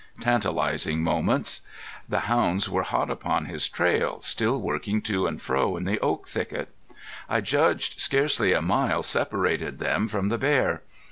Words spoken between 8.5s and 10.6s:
a mile separated them from the